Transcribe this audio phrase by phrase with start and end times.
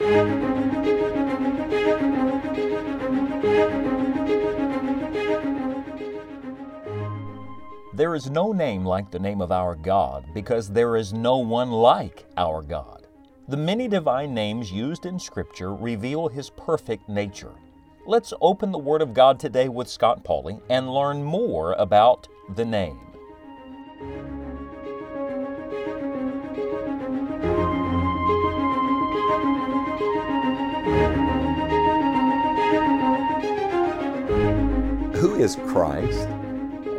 [0.00, 0.06] There
[8.14, 12.26] is no name like the name of our God because there is no one like
[12.36, 13.08] our God.
[13.48, 17.54] The many divine names used in Scripture reveal His perfect nature.
[18.06, 22.64] Let's open the Word of God today with Scott Pauley and learn more about the
[22.64, 23.07] name.
[35.38, 36.28] Is Christ?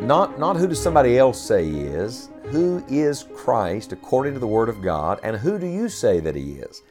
[0.02, 2.29] Not, not who does somebody else say he is.
[2.45, 6.35] Who is Christ according to the Word of God, and who do you say that
[6.35, 6.81] he is?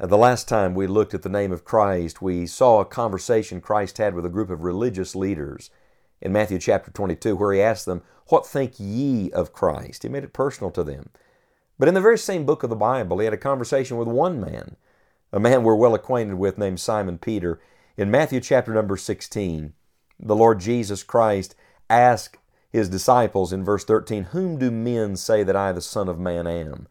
[0.00, 3.60] Uh, the last time we looked at the name of Christ, we saw a conversation
[3.60, 5.70] Christ had with a group of religious leaders
[6.20, 10.02] in Matthew chapter 22, where he asked them, What think ye of Christ?
[10.02, 11.10] He made it personal to them.
[11.78, 14.40] But in the very same book of the Bible, he had a conversation with one
[14.40, 14.74] man,
[15.32, 17.60] a man we're well acquainted with named Simon Peter.
[17.96, 19.72] In Matthew chapter number 16,
[20.18, 21.54] the Lord Jesus Christ
[21.90, 22.38] asked
[22.70, 26.46] his disciples in verse 13, Whom do men say that I, the Son of Man,
[26.46, 26.88] am?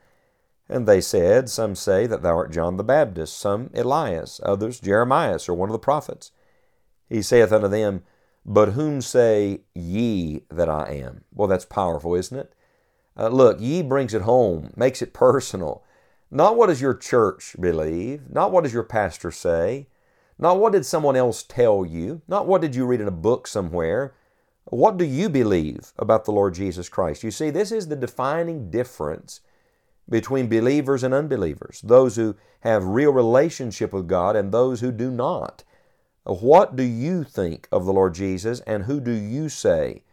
[0.69, 5.49] And they said, Some say that thou art John the Baptist, some Elias, others Jeremias,
[5.49, 6.31] or one of the prophets.
[7.09, 8.03] He saith unto them,
[8.45, 11.25] But whom say ye that I am?
[11.33, 12.53] Well, that's powerful, isn't it?
[13.17, 15.83] Uh, look, ye brings it home, makes it personal.
[16.31, 19.87] Not what does your church believe, not what does your pastor say,
[20.37, 23.47] not what did someone else tell you, not what did you read in a book
[23.47, 24.13] somewhere,
[24.65, 27.23] what do you believe about the Lord Jesus Christ?
[27.23, 29.41] You see, this is the defining difference
[30.09, 35.11] between believers and unbelievers, those who have real relationship with God and those who do
[35.11, 35.63] not.
[36.23, 40.03] What do you think of the Lord Jesus and who do you say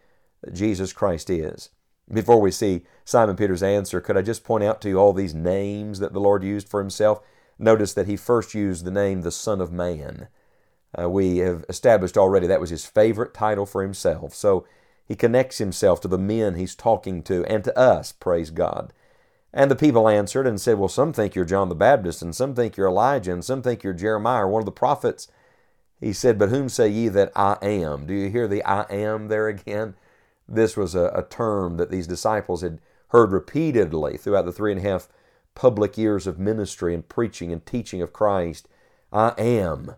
[0.52, 1.70] Jesus Christ is?
[2.12, 5.34] Before we see Simon Peter's answer, could I just point out to you all these
[5.34, 7.20] names that the Lord used for himself?
[7.60, 10.28] Notice that he first used the name the Son of Man.
[10.98, 14.34] Uh, we have established already that was his favorite title for himself.
[14.34, 14.66] So
[15.06, 18.94] he connects himself to the men he's talking to and to us, praise God.
[19.52, 22.54] And the people answered and said, Well, some think you're John the Baptist, and some
[22.54, 25.28] think you're Elijah, and some think you're Jeremiah one of the prophets.
[26.00, 28.06] He said, But whom say ye that I am?
[28.06, 29.96] Do you hear the I am there again?
[30.48, 34.80] This was a, a term that these disciples had heard repeatedly throughout the three and
[34.80, 35.08] a half
[35.54, 38.68] public years of ministry and preaching and teaching of Christ.
[39.12, 39.96] I am.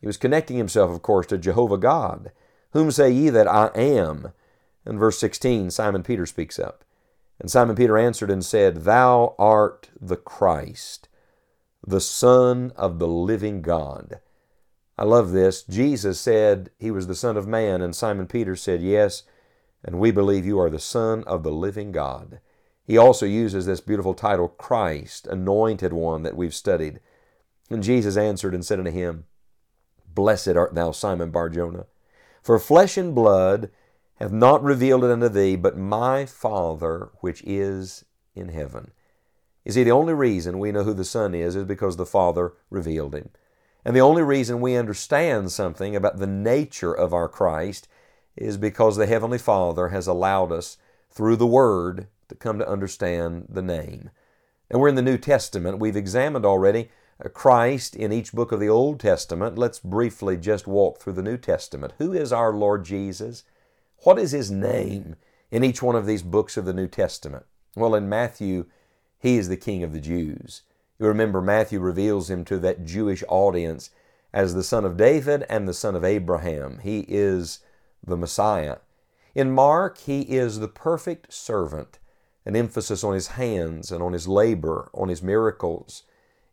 [0.00, 2.32] He was connecting himself, of course, to Jehovah God.
[2.72, 4.32] Whom say ye that I am?
[4.84, 6.84] In verse 16, Simon Peter speaks up.
[7.38, 11.08] And Simon Peter answered and said, Thou art the Christ,
[11.86, 14.20] the Son of the living God.
[14.98, 15.62] I love this.
[15.62, 19.24] Jesus said he was the Son of Man, and Simon Peter said, Yes,
[19.84, 22.40] and we believe you are the Son of the living God.
[22.86, 27.00] He also uses this beautiful title, Christ, Anointed One, that we've studied.
[27.68, 29.24] And Jesus answered and said unto him,
[30.14, 31.86] Blessed art thou, Simon Barjona,
[32.42, 33.70] for flesh and blood
[34.16, 38.04] hath not revealed it unto thee, but my Father which is
[38.34, 38.92] in heaven.
[39.64, 42.52] You see, the only reason we know who the Son is is because the Father
[42.70, 43.30] revealed him.
[43.84, 47.88] And the only reason we understand something about the nature of our Christ
[48.36, 50.78] is because the Heavenly Father has allowed us,
[51.10, 54.10] through the Word, to come to understand the name.
[54.70, 55.78] And we're in the New Testament.
[55.78, 56.90] We've examined already
[57.24, 59.56] uh, Christ in each book of the Old Testament.
[59.56, 61.94] Let's briefly just walk through the New Testament.
[61.98, 63.44] Who is our Lord Jesus?
[64.02, 65.16] What is His name
[65.50, 67.46] in each one of these books of the New Testament?
[67.76, 68.66] Well, in Matthew,
[69.18, 70.62] He is the King of the Jews.
[70.98, 73.90] You remember Matthew reveals Him to that Jewish audience
[74.32, 76.80] as the Son of David and the Son of Abraham.
[76.82, 77.60] He is
[78.04, 78.78] the Messiah.
[79.34, 81.98] In Mark, He is the perfect servant,
[82.46, 86.04] an emphasis on His hands and on His labor, on His miracles.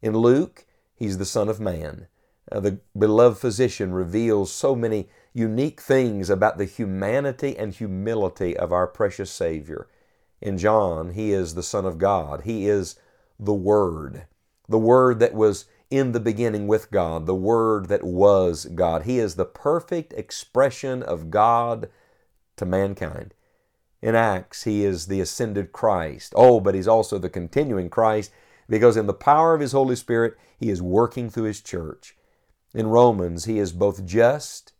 [0.02, 2.08] In Luke, he's the Son of Man.
[2.52, 8.74] Uh, the beloved physician reveals so many unique things about the humanity and humility of
[8.74, 9.88] our precious Savior.
[10.42, 12.42] In John, he is the Son of God.
[12.42, 13.00] He is
[13.40, 14.26] the Word,
[14.68, 19.04] the Word that was in the beginning with God, the Word that was God.
[19.04, 21.90] He is the perfect expression of God
[22.58, 23.34] to mankind.
[24.04, 26.34] In Acts, he is the ascended Christ.
[26.36, 28.34] Oh, but he's also the continuing Christ
[28.68, 32.18] because in the power of His Holy Spirit, He is working through His church.
[32.74, 34.74] In Romans, He is both just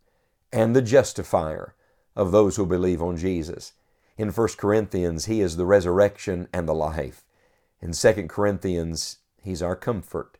[0.52, 1.74] and the justifier
[2.14, 3.72] of those who believe on Jesus.
[4.18, 7.24] In 1 Corinthians, He is the resurrection and the life.
[7.80, 10.36] In 2 Corinthians, He's our comfort.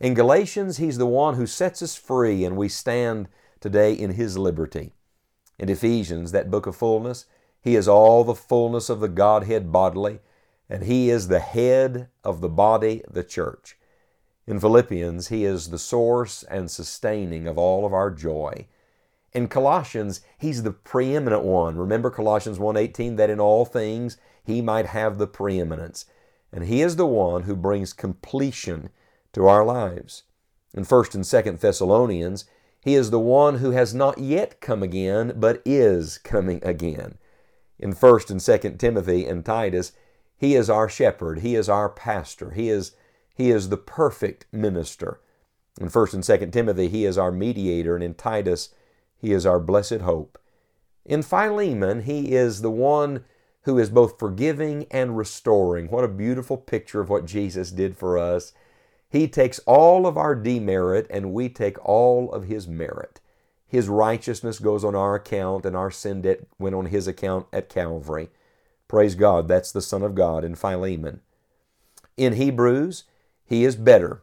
[0.00, 4.36] In Galatians, He's the one who sets us free and we stand today in His
[4.36, 4.92] liberty.
[5.58, 7.24] In Ephesians, that book of fullness,
[7.68, 10.20] He is all the fullness of the Godhead bodily
[10.70, 13.76] and He is the head of the body, the church.
[14.46, 18.68] In Philippians, He is the source and sustaining of all of our joy.
[19.34, 21.76] In Colossians, He's the preeminent one.
[21.76, 26.06] Remember Colossians 1.18, that in all things He might have the preeminence.
[26.50, 28.88] And He is the one who brings completion
[29.34, 30.22] to our lives.
[30.72, 32.46] In 1st and 2nd Thessalonians,
[32.80, 37.18] He is the one who has not yet come again, but is coming again.
[37.78, 39.92] In 1st and 2nd Timothy and Titus,
[40.36, 42.92] He is our shepherd, He is our pastor, He is
[43.38, 45.20] he is the perfect minister.
[45.80, 48.70] In 1st and 2nd Timothy, he is our mediator, and in Titus,
[49.16, 50.40] he is our blessed hope.
[51.04, 53.24] In Philemon, he is the one
[53.62, 55.88] who is both forgiving and restoring.
[55.88, 58.52] What a beautiful picture of what Jesus did for us.
[59.08, 63.20] He takes all of our demerit and we take all of his merit.
[63.68, 67.68] His righteousness goes on our account and our sin debt went on his account at
[67.68, 68.30] Calvary.
[68.88, 71.20] Praise God, that's the Son of God in Philemon.
[72.16, 73.04] In Hebrews,
[73.44, 74.22] he is better.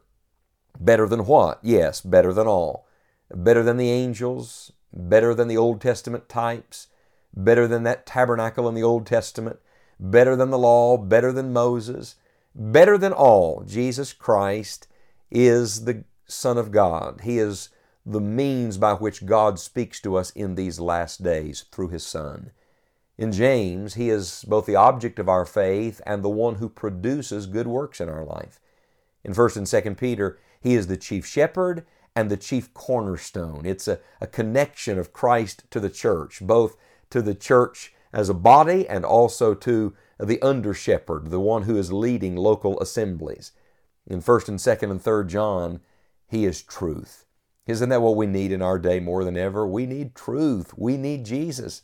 [0.78, 1.60] Better than what?
[1.62, 2.88] Yes, better than all.
[3.32, 6.88] Better than the angels, better than the Old Testament types,
[7.34, 9.60] better than that tabernacle in the Old Testament,
[10.00, 12.16] better than the law, better than Moses,
[12.54, 13.62] better than all.
[13.64, 14.88] Jesus Christ
[15.30, 17.20] is the Son of God.
[17.22, 17.68] He is
[18.06, 22.52] the means by which God speaks to us in these last days through His Son.
[23.18, 27.46] In James, He is both the object of our faith and the one who produces
[27.46, 28.60] good works in our life.
[29.24, 33.66] In 1st and 2nd Peter, he is the chief shepherd and the chief cornerstone.
[33.66, 36.76] It's a, a connection of Christ to the church, both
[37.10, 41.76] to the church as a body and also to the under shepherd, the one who
[41.76, 43.52] is leading local assemblies.
[44.06, 45.80] In 1st and 2nd and 3rd John,
[46.28, 47.25] he is truth.
[47.66, 49.66] Isn't that what we need in our day more than ever?
[49.66, 50.76] We need truth.
[50.76, 51.82] We need Jesus.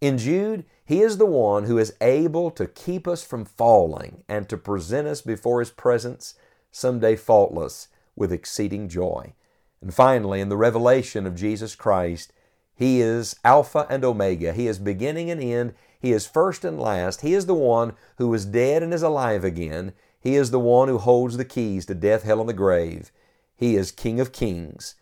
[0.00, 4.48] In Jude, he is the one who is able to keep us from falling and
[4.48, 6.34] to present us before his presence
[6.70, 9.32] someday faultless with exceeding joy.
[9.80, 12.32] And finally, in the revelation of Jesus Christ,
[12.74, 14.52] He is Alpha and Omega.
[14.52, 15.74] He is beginning and end.
[16.00, 17.20] He is first and last.
[17.20, 19.92] He is the one who is dead and is alive again.
[20.18, 23.12] He is the one who holds the keys to death, hell, and the grave.
[23.54, 24.94] He is King of kings,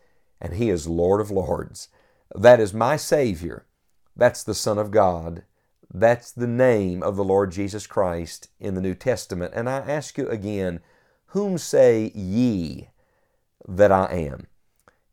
[0.43, 1.89] and He is Lord of lords.
[2.35, 3.65] That is my Savior.
[4.17, 5.45] That's the Son of God.
[5.95, 9.53] That's the name of the Lord Jesus Christ in the New Testament.
[9.55, 10.81] And I ask you again,
[11.27, 12.89] whom say ye
[13.69, 14.49] that I am?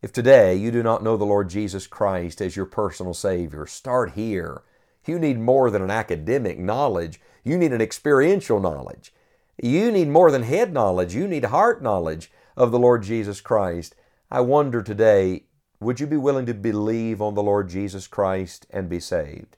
[0.02, 4.14] If today you do not know the Lord Jesus Christ as your personal Savior, start
[4.14, 4.64] here.
[5.06, 7.20] You need more than an academic knowledge.
[7.44, 9.14] You need an experiential knowledge.
[9.62, 11.14] You need more than head knowledge.
[11.14, 13.96] You need heart knowledge of the Lord Jesus Christ.
[14.32, 15.46] I wonder today,
[15.80, 19.58] would you be willing to believe on the Lord Jesus Christ and be saved?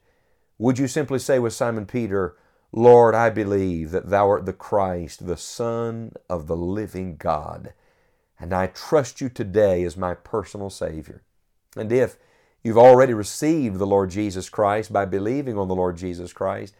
[0.56, 2.36] Would you simply say with Simon Peter,
[2.72, 7.74] Lord, I believe that Thou art the Christ, the Son of the living God,
[8.40, 11.22] and I trust You today as my personal Savior.
[11.76, 12.16] And if
[12.64, 16.74] you've already received the Lord Jesus Christ by believing on the Lord Jesus Christ,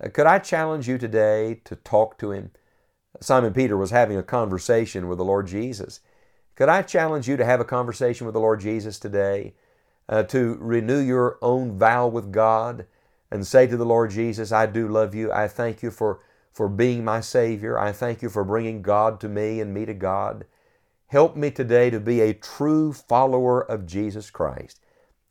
[0.00, 2.52] uh, could I challenge you today to talk to Him?
[3.20, 5.98] Simon Peter was having a conversation with the Lord Jesus.
[6.54, 9.54] Could I challenge you to have a conversation with the Lord Jesus today?
[10.08, 12.86] Uh, to renew your own vow with God?
[13.34, 15.32] and say to the Lord Jesus, I do love you.
[15.32, 16.20] I thank you for,
[16.52, 17.76] for being my Savior.
[17.76, 20.44] I thank you for bringing God to me and me to God.
[21.08, 24.78] Help me today to be a true follower of Jesus Christ.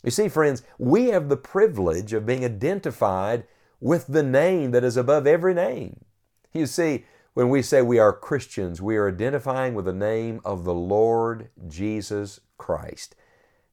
[0.04, 3.46] You see, friends, we have the privilege of being identified
[3.80, 6.04] with the name that is above every name.
[6.52, 10.64] You see, when we say we are Christians, we are identifying with the name of
[10.64, 13.16] the Lord Jesus Christ.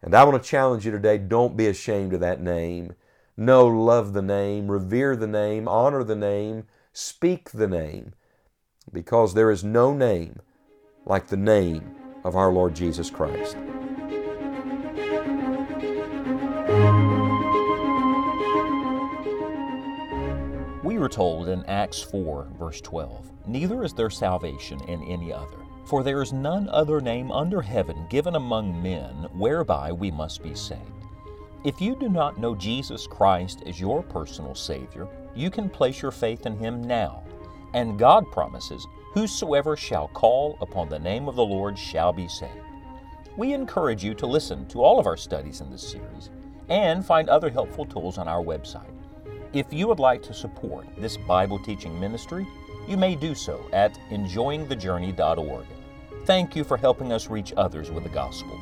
[0.03, 2.95] And I want to challenge you today don't be ashamed of that name.
[3.37, 8.15] No, love the name, revere the name, honor the name, speak the name,
[8.93, 10.41] because there is no name
[11.05, 13.57] like the name of our Lord Jesus Christ.
[21.21, 26.23] Told in Acts 4, verse 12, Neither is there salvation in any other, for there
[26.23, 30.81] is none other name under heaven given among men whereby we must be saved.
[31.63, 36.11] If you do not know Jesus Christ as your personal Savior, you can place your
[36.11, 37.23] faith in Him now.
[37.75, 42.65] And God promises, Whosoever shall call upon the name of the Lord shall be saved.
[43.37, 46.31] We encourage you to listen to all of our studies in this series
[46.71, 49.00] and find other helpful tools on our website.
[49.53, 52.47] If you would like to support this Bible teaching ministry,
[52.87, 55.67] you may do so at enjoyingthejourney.org.
[56.25, 58.57] Thank you for helping us reach others with the gospel.